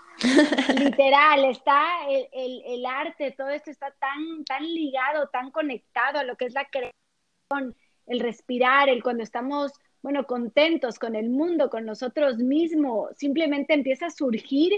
[0.79, 6.25] literal, está el, el, el, arte, todo esto está tan, tan ligado, tan conectado a
[6.25, 7.75] lo que es la creación,
[8.07, 14.07] el respirar, el cuando estamos, bueno, contentos con el mundo, con nosotros mismos, simplemente empieza
[14.07, 14.73] a surgir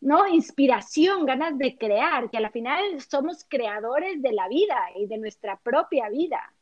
[0.00, 0.26] ¿no?
[0.28, 5.58] Inspiración, ganas de crear, que al final somos creadores de la vida y de nuestra
[5.58, 6.54] propia vida.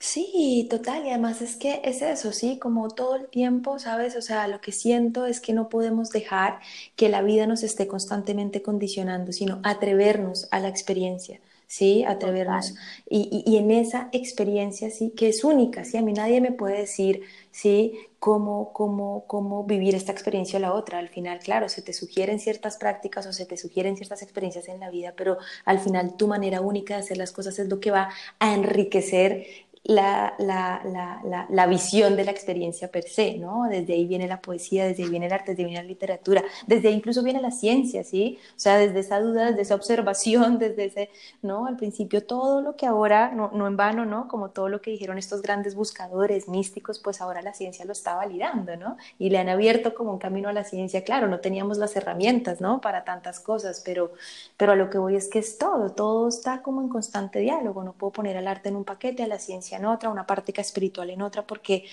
[0.00, 4.16] Sí, total, y además es que es eso, sí, como todo el tiempo, ¿sabes?
[4.16, 6.58] O sea, lo que siento es que no podemos dejar
[6.96, 11.40] que la vida nos esté constantemente condicionando, sino atrevernos a la experiencia.
[11.68, 12.02] ¿sí?
[12.04, 12.74] Atrevernos.
[13.08, 15.12] Y, y, en esa experiencia, ¿sí?
[15.16, 15.98] Que es única, ¿sí?
[15.98, 17.22] A mí nadie me puede decir,
[17.52, 17.92] ¿sí?
[18.20, 20.98] Cómo, cómo, cómo vivir esta experiencia o la otra.
[20.98, 24.80] Al final, claro, se te sugieren ciertas prácticas o se te sugieren ciertas experiencias en
[24.80, 27.92] la vida, pero al final tu manera única de hacer las cosas es lo que
[27.92, 29.46] va a enriquecer
[29.88, 33.64] la, la, la, la, visión de la experiencia per se, ¿no?
[33.70, 36.44] Desde ahí viene la poesía, desde ahí viene el arte, desde ahí viene la literatura,
[36.66, 38.38] desde ahí incluso viene la ciencia, ¿sí?
[38.54, 41.64] O sea, desde esa duda, desde esa observación, desde ese, ¿no?
[41.64, 44.28] Al principio todo lo que ahora, no, no en vano, ¿no?
[44.28, 48.14] Como todo lo que dijeron estos grandes buscadores místicos, pues ahora la ciencia lo está
[48.14, 48.98] validando, ¿no?
[49.18, 52.60] Y le han abierto como un camino a la ciencia, claro, no teníamos las herramientas,
[52.60, 52.82] ¿no?
[52.82, 54.12] Para tantas cosas, pero,
[54.58, 57.84] pero a lo que voy es que es todo, todo está como en constante diálogo,
[57.84, 60.60] no puedo poner al arte en un paquete, a la ciencia en otra, una práctica
[60.60, 61.84] espiritual en otra, porque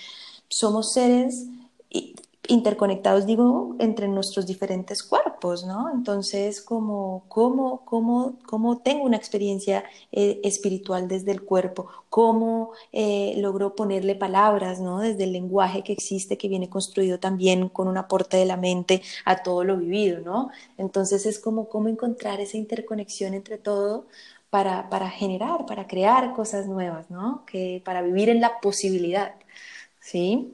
[0.48, 1.46] somos seres
[2.48, 5.90] interconectados, digo, entre nuestros diferentes cuerpos, ¿no?
[5.92, 11.88] Entonces, ¿cómo, cómo, cómo, cómo tengo una experiencia eh, espiritual desde el cuerpo?
[12.08, 15.00] ¿Cómo eh, logro ponerle palabras, ¿no?
[15.00, 19.02] Desde el lenguaje que existe, que viene construido también con un aporte de la mente
[19.24, 20.50] a todo lo vivido, ¿no?
[20.78, 24.06] Entonces, es como cómo encontrar esa interconexión entre todo
[24.56, 27.44] para, para generar, para crear cosas nuevas, ¿no?
[27.44, 29.34] Que para vivir en la posibilidad,
[30.00, 30.50] ¿sí?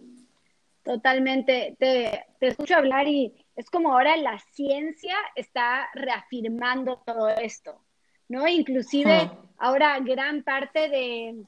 [0.83, 1.77] Totalmente.
[1.79, 7.81] Te, te escucho hablar y es como ahora la ciencia está reafirmando todo esto,
[8.29, 8.49] ¿no?
[8.49, 11.45] Inclusive ahora gran parte de,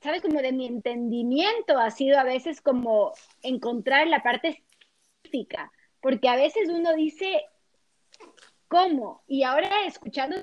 [0.00, 0.22] ¿sabes?
[0.22, 3.12] Como de mi entendimiento ha sido a veces como
[3.42, 4.64] encontrar la parte
[5.22, 7.44] científica, porque a veces uno dice,
[8.66, 9.24] ¿cómo?
[9.26, 10.36] Y ahora escuchando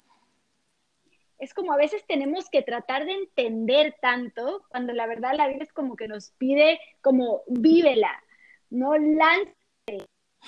[1.44, 5.64] es como a veces tenemos que tratar de entender tanto, cuando la verdad la vida
[5.64, 8.24] es como que nos pide como vívela,
[8.70, 9.54] no lance,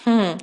[0.05, 0.37] hmm.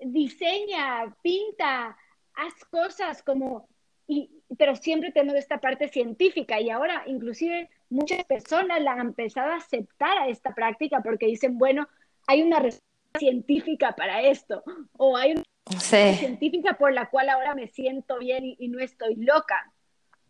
[0.00, 1.96] diseña, pinta,
[2.34, 3.68] haz cosas como,
[4.06, 6.60] y, pero siempre tenemos esta parte científica.
[6.60, 11.58] Y ahora inclusive muchas personas la han empezado a aceptar a esta práctica porque dicen,
[11.58, 11.88] bueno,
[12.26, 14.62] hay una respuesta científica para esto,
[14.96, 15.42] o hay una
[15.78, 19.72] científica por la cual ahora me siento bien y, no estoy loca.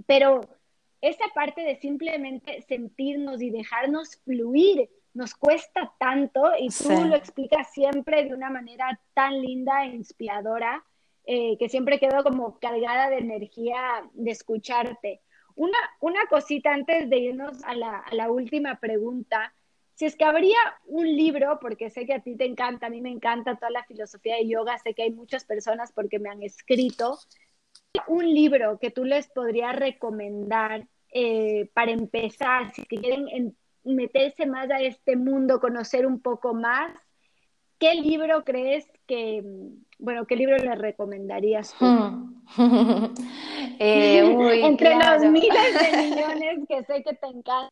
[0.06, 0.40] Pero
[1.00, 7.72] esa parte de simplemente sentirnos y dejarnos fluir nos cuesta tanto y tú lo explicas
[7.72, 10.84] siempre de una manera tan linda e inspiradora
[11.24, 15.20] eh, que siempre quedo como cargada de energía de escucharte.
[15.56, 19.52] Una, una cosita antes de irnos a la, a la última pregunta
[20.00, 23.02] si es que habría un libro, porque sé que a ti te encanta, a mí
[23.02, 26.42] me encanta toda la filosofía de yoga, sé que hay muchas personas porque me han
[26.42, 27.18] escrito,
[28.06, 34.80] un libro que tú les podrías recomendar eh, para empezar, si quieren meterse más a
[34.80, 36.96] este mundo, conocer un poco más,
[37.78, 39.44] ¿qué libro crees que,
[39.98, 41.84] bueno, qué libro les recomendarías tú?
[43.78, 44.20] Eh,
[44.64, 47.68] Entre los miles de millones que sé que te encantan.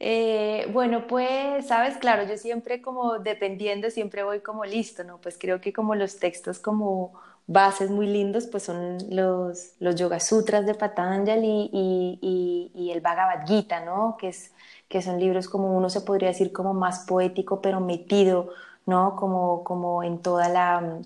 [0.00, 5.20] Eh, bueno, pues, sabes, claro, yo siempre como dependiendo, siempre voy como listo, ¿no?
[5.20, 7.12] Pues creo que como los textos como
[7.46, 13.00] bases muy lindos, pues son los, los Yoga Sutras de Patanjali y, y, y, el
[13.00, 14.16] Bhagavad Gita, ¿no?
[14.18, 14.52] Que, es,
[14.88, 18.50] que son libros como uno se podría decir como más poético, pero metido,
[18.86, 19.16] ¿no?
[19.16, 21.00] Como, como en toda la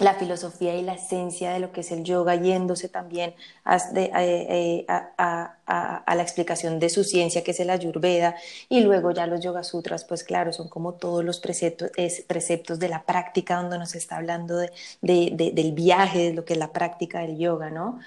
[0.00, 3.34] la filosofía y la esencia de lo que es el yoga, yéndose también
[3.96, 5.54] eh, eh, a,
[6.14, 8.36] la explicación de su ciencia, que es el ayurveda,
[8.68, 11.90] y luego ya los yoga sutras, pues claro, son como todos los preceptos,
[12.26, 16.58] preceptos de la práctica, donde nos está hablando de, del viaje, de lo que es
[16.58, 17.98] la práctica del yoga, ¿no?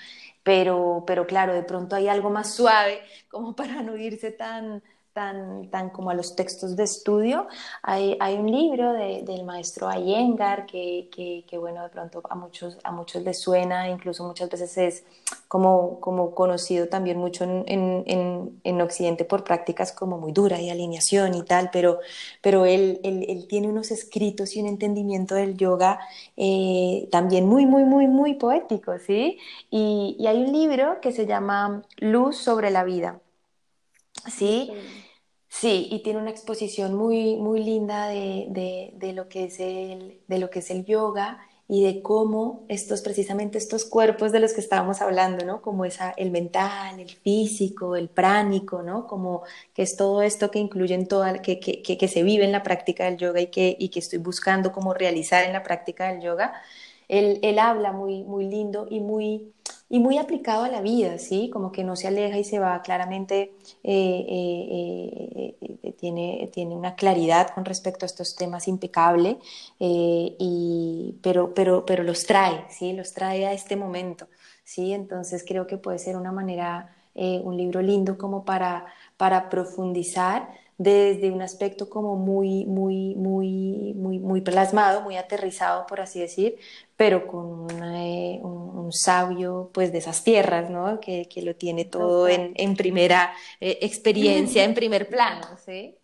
[0.43, 4.82] Pero, pero claro, de pronto hay algo más suave, como para no irse tan,
[5.13, 7.47] tan, tan como a los textos de estudio.
[7.84, 11.10] Hay, hay un libro del maestro Ayengar que,
[11.47, 15.04] que, bueno, de pronto a muchos, a muchos les suena, incluso muchas veces es
[15.47, 20.69] como, como conocido también mucho en, en, en, Occidente por prácticas como muy duras y
[20.69, 22.00] alineación y tal, pero,
[22.42, 26.00] pero él, él, él tiene unos escritos y un entendimiento del yoga
[26.38, 29.38] eh, también muy, muy, muy, muy poético, ¿sí?
[29.69, 33.21] Y, y hay un libro que se llama Luz sobre la vida.
[34.30, 34.72] ¿Sí?
[35.50, 38.48] Sí, y tiene una exposición muy, muy linda de,
[38.96, 43.02] de, lo que es el, de lo que es el yoga y de cómo estos,
[43.02, 45.62] precisamente estos cuerpos de los que estábamos hablando, ¿no?
[45.62, 49.08] Como esa, el mental, el físico, el pránico, ¿no?
[49.08, 49.44] Como
[49.74, 52.63] que es todo esto que incluye en toda, que, que, que, se vive en la
[52.63, 56.22] práctica del yoga y que, y que estoy buscando cómo realizar en la práctica del
[56.22, 56.54] yoga.
[57.10, 59.54] Él, él habla muy, muy lindo y muy,
[59.92, 61.50] y muy aplicado a la vida, ¿sí?
[61.50, 63.52] Como que no se aleja y se va claramente,
[63.83, 69.37] eh, eh, eh, tiene, tiene una claridad con respecto a estos temas impecable,
[69.79, 72.94] y, pero, pero, pero los trae, ¿sí?
[72.94, 74.27] Los trae a este momento,
[74.63, 74.94] ¿sí?
[74.94, 78.85] Entonces creo que puede ser una manera, un libro lindo como para,
[79.17, 80.48] para profundizar
[80.81, 86.58] desde un aspecto como muy, muy, muy, muy, muy plasmado, muy aterrizado, por así decir,
[87.02, 90.99] pero con eh, un, sabio pues de esas tierras, ¿no?
[90.99, 95.95] Que, que lo tiene todo en, en primera eh, experiencia, en primer plano, ¿sí?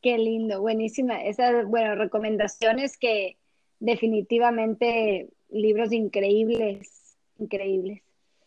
[0.00, 1.20] Qué lindo, buenísima.
[1.24, 3.38] Esas, bueno, recomendaciones que
[3.80, 8.02] definitivamente libros increíbles, increíbles.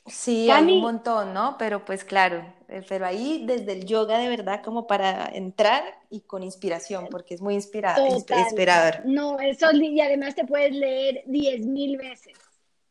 [0.07, 1.57] Sí, hay un montón, ¿no?
[1.57, 6.21] Pero pues claro, eh, pero ahí desde el yoga de verdad como para entrar y
[6.21, 9.05] con inspiración, porque es muy inspirador, inspirador.
[9.05, 12.37] No, eso y además te puedes leer diez mil veces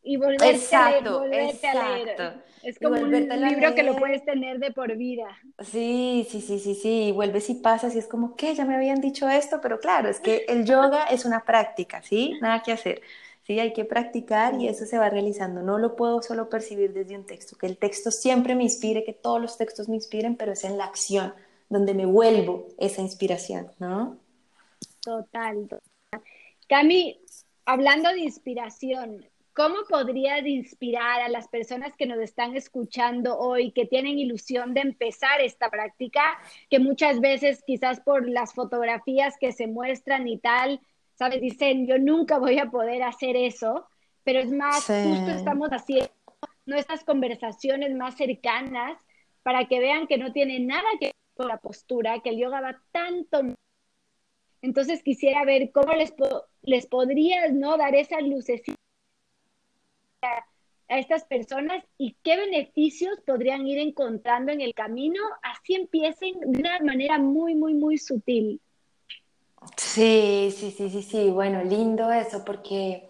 [0.02, 2.34] y volverte a leer, volverte a leer.
[2.62, 5.26] Es como un libro que lo puedes tener de por vida.
[5.64, 8.74] Sí, sí, sí, sí, sí, y vuelves y pasas y es como que ya me
[8.74, 12.34] habían dicho esto, pero claro, es que el yoga es una práctica, ¿sí?
[12.42, 13.00] Nada que hacer.
[13.46, 13.60] ¿Sí?
[13.60, 15.62] Hay que practicar y eso se va realizando.
[15.62, 19.12] No lo puedo solo percibir desde un texto, que el texto siempre me inspire, que
[19.12, 21.32] todos los textos me inspiren, pero es en la acción
[21.68, 24.18] donde me vuelvo esa inspiración, ¿no?
[25.00, 26.22] Total, total.
[26.68, 27.20] Cami,
[27.64, 33.86] hablando de inspiración, ¿cómo podrías inspirar a las personas que nos están escuchando hoy, que
[33.86, 36.22] tienen ilusión de empezar esta práctica,
[36.68, 40.80] que muchas veces quizás por las fotografías que se muestran y tal,
[41.16, 41.40] ¿sabes?
[41.40, 43.88] Dicen, yo nunca voy a poder hacer eso,
[44.22, 46.10] pero es más, justo estamos haciendo
[46.66, 49.00] nuestras conversaciones más cercanas
[49.42, 52.60] para que vean que no tiene nada que ver con la postura, que el yoga
[52.60, 53.54] va tanto.
[54.62, 56.12] Entonces quisiera ver cómo les,
[56.62, 57.76] les podrías ¿no?
[57.76, 58.76] dar esa lucecita
[60.88, 66.60] a estas personas y qué beneficios podrían ir encontrando en el camino, así empiecen de
[66.60, 68.60] una manera muy, muy, muy sutil.
[69.74, 73.08] Sí, sí, sí, sí, sí, bueno, lindo eso porque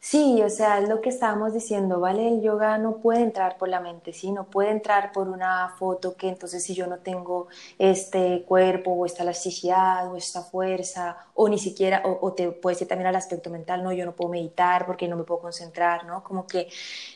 [0.00, 2.28] sí, o sea, es lo que estábamos diciendo, ¿vale?
[2.28, 4.30] El yoga no puede entrar por la mente, ¿sí?
[4.32, 7.48] No puede entrar por una foto que entonces si yo no tengo
[7.78, 12.88] este cuerpo o esta elasticidad o esta fuerza o ni siquiera, o, te puede ser
[12.88, 16.22] también al aspecto mental, no, yo no puedo meditar porque no me puedo concentrar, ¿no?
[16.24, 16.68] Como que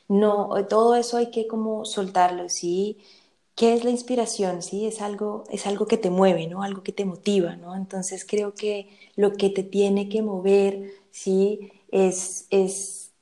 [0.08, 2.98] no, todo eso hay que como soltarlo, ¿sí?
[3.54, 4.62] ¿Qué es la inspiración?
[4.62, 4.86] ¿Sí?
[4.86, 6.62] Es algo, es algo que te mueve, ¿no?
[6.62, 7.76] Algo que te motiva, ¿no?
[7.76, 11.70] Entonces creo que lo que te tiene que mover, ¿sí?
[11.90, 13.12] Es, es,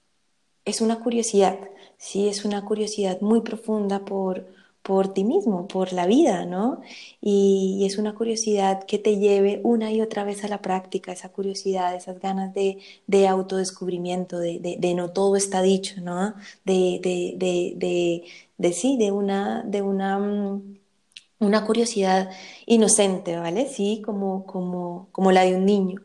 [0.65, 1.59] es una curiosidad,
[1.99, 2.29] ¿sí?
[2.29, 4.47] Es una curiosidad muy profunda por,
[4.83, 6.81] por ti mismo, por la vida, ¿no?
[7.21, 11.31] Y, es una curiosidad que te lleve una y otra vez a la práctica, esa
[11.31, 16.35] curiosidad, esas ganas de, de autodescubrimiento, de, de, no todo está dicho, ¿no?
[16.65, 17.01] De,
[18.59, 20.79] de, sí, de una, de una, mm,
[21.41, 22.31] una curiosidad
[22.67, 23.67] inocente, ¿vale?
[23.69, 26.01] Sí, como, como, como la de un niño.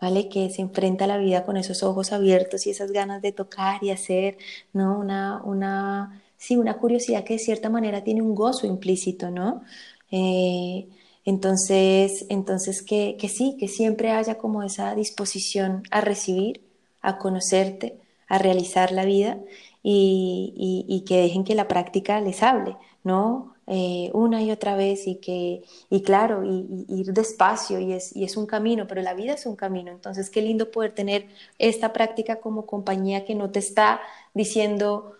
[0.00, 0.28] ¿vale?
[0.28, 3.84] Que se enfrenta a la vida con esos ojos abiertos y esas ganas de tocar
[3.84, 4.36] y hacer,
[4.72, 4.98] ¿no?
[4.98, 9.62] Una, una, sí, una curiosidad que de cierta manera tiene un gozo implícito, ¿no?
[10.10, 10.88] Eh,
[11.24, 16.62] entonces, entonces que, que sí, que siempre haya como esa disposición a recibir,
[17.00, 17.96] a conocerte,
[18.28, 19.38] a realizar la vida
[19.82, 23.54] y, y, que dejen que la práctica les hable, ¿no?
[23.66, 28.24] Eh, una y otra vez y que, y claro, y, ir despacio y es, y
[28.24, 31.28] es un camino, pero la vida es un camino, entonces qué lindo poder tener
[31.58, 34.00] esta práctica como compañía que no te está
[34.34, 35.14] diciendo,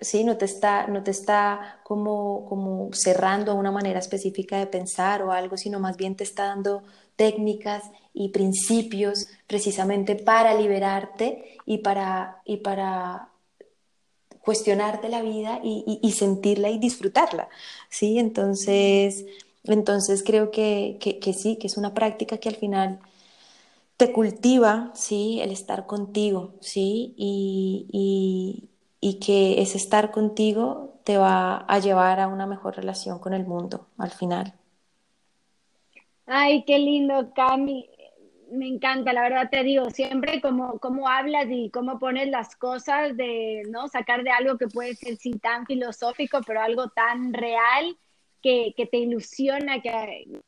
[0.00, 4.66] sí, no te está, no te está como, como cerrando a una manera específica de
[4.66, 6.82] pensar o algo, sino más bien te está dando
[7.16, 13.28] técnicas y principios precisamente para liberarte y para, y para
[14.44, 17.48] cuestionarte la vida y, sentirla y disfrutarla,
[17.88, 18.18] ¿sí?
[18.18, 19.24] Entonces,
[19.64, 23.00] Entonces creo que, que, sí, que es una práctica que al final
[23.96, 25.40] te cultiva, ¿sí?
[25.42, 27.14] El estar contigo, ¿sí?
[27.16, 28.70] Y, y,
[29.00, 33.46] y, que ese estar contigo te va a llevar a una mejor relación con el
[33.46, 34.54] mundo al final.
[36.26, 37.88] Ay, qué lindo, Cami.
[38.54, 43.16] Me encanta, la verdad te digo, siempre como, como hablas y cómo pones las cosas
[43.16, 43.88] de, ¿no?
[43.88, 47.98] Sacar de algo que puede ser sí tan filosófico, pero algo tan real
[48.40, 50.40] que, que te ilusiona, que,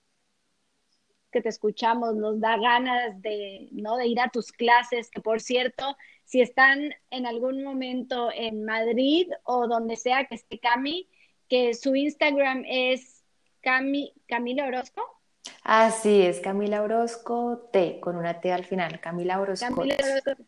[1.32, 3.96] que te escuchamos, nos da ganas de, ¿no?
[3.96, 9.28] de ir a tus clases, que por cierto, si están en algún momento en Madrid
[9.42, 11.08] o donde sea que esté Cami,
[11.48, 13.24] que su Instagram es
[13.62, 15.15] Cami, Camila Orozco.
[15.62, 19.74] Así es, Camila Orozco T, con una T al final, Camila Orozco.
[19.74, 20.44] Camila Orozco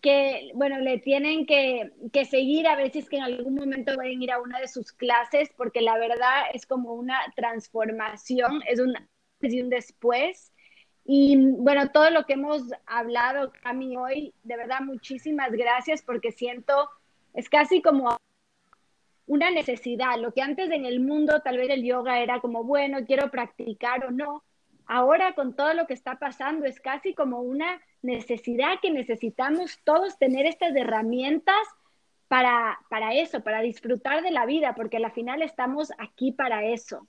[0.00, 3.94] que, bueno, le tienen que, que, seguir a ver si es que en algún momento
[3.94, 8.78] pueden ir a una de sus clases, porque la verdad es como una transformación, es
[8.80, 8.94] un
[9.40, 10.52] y un después.
[11.04, 16.90] Y bueno, todo lo que hemos hablado, Cami, hoy, de verdad, muchísimas gracias, porque siento,
[17.34, 18.16] es casi como
[19.28, 20.18] una necesidad.
[20.18, 24.06] Lo que antes en el mundo tal vez el yoga era como, bueno, quiero practicar
[24.06, 24.42] o no.
[24.86, 30.18] Ahora con todo lo que está pasando es casi como una necesidad que necesitamos todos
[30.18, 31.56] tener estas herramientas
[32.26, 37.06] para, para eso, para disfrutar de la vida, porque al final estamos aquí para eso.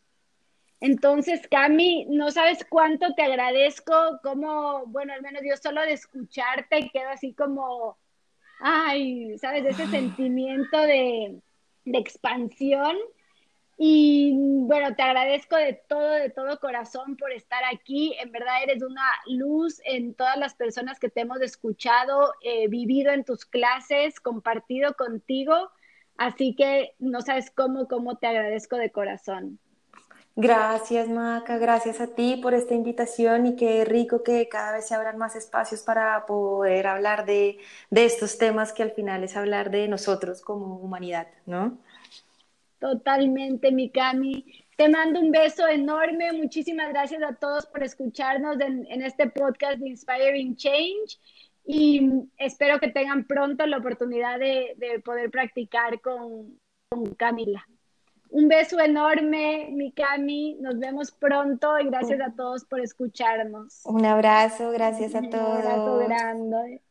[0.81, 3.93] Entonces, Cami, no sabes cuánto te agradezco,
[4.23, 7.97] como, bueno, al menos yo solo de escucharte quedo así como,
[8.59, 11.41] ay, sabes, ese sentimiento de,
[11.85, 12.95] de expansión.
[13.77, 18.13] Y bueno, te agradezco de todo, de todo corazón por estar aquí.
[18.19, 23.13] En verdad eres una luz en todas las personas que te hemos escuchado, eh, vivido
[23.13, 25.71] en tus clases, compartido contigo.
[26.17, 29.59] Así que no sabes cómo, cómo te agradezco de corazón.
[30.41, 34.95] Gracias, Maca, gracias a ti por esta invitación y qué rico que cada vez se
[34.95, 37.57] abran más espacios para poder hablar de,
[37.89, 41.77] de estos temas que al final es hablar de nosotros como humanidad, ¿no?
[42.79, 44.45] Totalmente, mi Cami.
[44.77, 46.31] Te mando un beso enorme.
[46.31, 51.19] Muchísimas gracias a todos por escucharnos en, este podcast de Inspiring Change
[51.65, 57.67] y espero que tengan pronto la oportunidad de, poder practicar con, con, Camila.
[58.29, 60.55] Un beso enorme, mi Cami.
[60.61, 63.81] Nos vemos pronto y gracias a todos por escucharnos.
[63.85, 65.59] Un abrazo, gracias a todos.
[65.59, 66.81] Un abrazo grande.